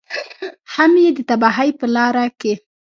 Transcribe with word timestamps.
هم 0.73 0.91
یې 1.03 1.09
د 1.17 1.19
تباهۍ 1.29 1.69
په 1.79 1.85
لاره 1.95 2.25
کې. 2.39 2.53